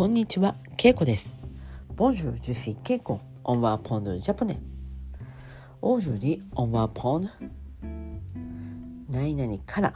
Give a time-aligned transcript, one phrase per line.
[0.00, 1.28] こんにちは、ケイコです。
[1.94, 3.20] Bonjour, je suis Keiko.
[3.44, 4.58] On va apprendre le japonais.
[5.82, 7.28] Aujourd'hui, on va apprendre
[9.10, 9.92] 何々から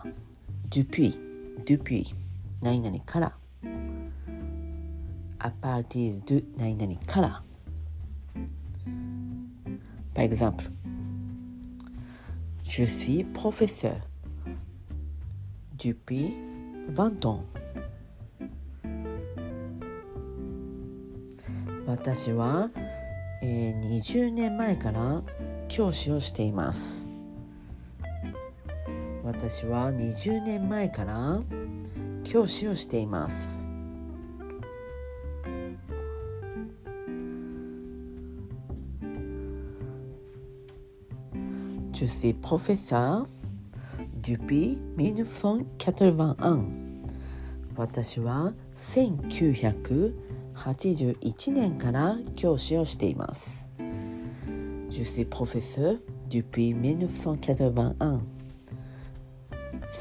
[0.68, 1.18] depuis,
[1.64, 2.14] depuis
[2.60, 3.32] 何々から
[5.38, 7.42] à partir de 何々から
[10.12, 10.70] Par exemple,
[12.62, 13.96] je suis professeur
[15.78, 16.36] depuis
[16.90, 17.42] 20 ans.
[21.86, 22.70] 私は、
[23.42, 25.22] えー、20年前から
[25.68, 27.06] 教師をしています。
[29.22, 31.42] 私は20年前から
[32.24, 33.64] 教師をしています。
[41.92, 43.26] Je suis professeur
[44.20, 46.84] depuis 1981
[47.76, 53.66] 私は1981 1981年から教師をしています
[54.90, 58.20] Je suis professeur depuis 1981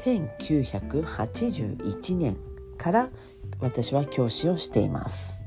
[0.04, 2.36] 1981年
[2.76, 3.08] から
[3.60, 5.38] 私は教師をしています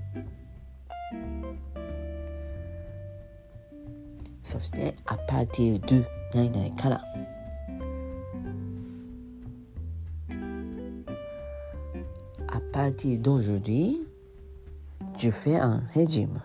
[4.44, 7.04] そして「à partir de 何々から」
[12.48, 14.07] À partir d'aujourd'hui,
[15.18, 16.42] je fais un régime.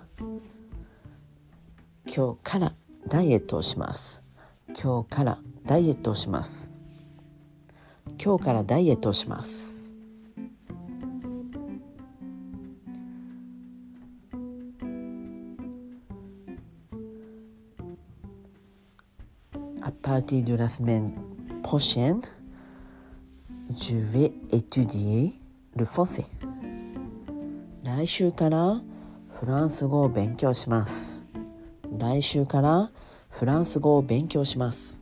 [2.06, 2.73] 今日から
[3.06, 4.23] ダイエットをします。
[4.69, 6.70] 今日からダイエットをします。
[8.23, 9.73] 今日からダイエットをします。
[19.83, 21.12] À partir de la semaine
[21.62, 22.20] prochaine,
[23.70, 25.39] je vais étudier
[25.77, 26.27] le français.
[28.03, 28.81] 来週から
[29.39, 31.20] フランス語を勉強します。
[31.97, 32.90] 来週から
[33.30, 34.98] フランス語を勉強します。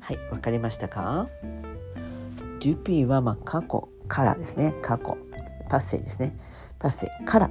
[0.00, 1.28] はい、わかりましたか
[2.60, 4.74] ?dupi はまあ過去からですね。
[4.80, 5.18] 過去。
[5.68, 6.34] パッセですね。
[6.78, 7.50] パッセから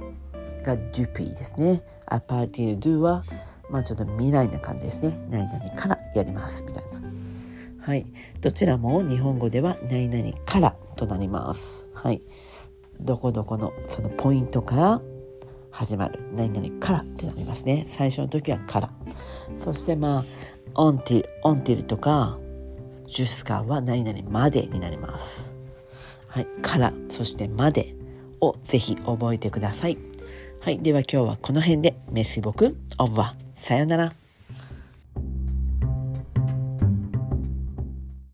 [0.64, 1.84] が dupi ですね。
[2.06, 3.22] a partir de は
[3.70, 5.16] まあちょっと未来な感じですね。
[5.30, 6.99] 何々からやりますみたいな。
[7.82, 8.06] はい、
[8.40, 11.86] どちらも日本語では何々からとなります。
[11.94, 12.22] はい、
[13.00, 15.00] どこどこのそのポイントから
[15.70, 17.86] 始まる何々からってなりますね。
[17.90, 18.90] 最初の時はから。
[19.56, 20.24] そしてま
[20.74, 22.38] あ until until とか
[23.06, 25.44] jusqu'à は何々までになります。
[26.26, 27.94] はい、からそしてまで
[28.40, 29.96] をぜひ覚えてください。
[30.60, 34.19] はい、では今日はこの辺でメッシボクオーバーさよなら。